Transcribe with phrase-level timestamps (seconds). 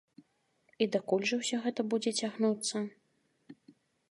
[0.85, 2.83] І дакуль жа ўсё гэта будзе цягнуцца?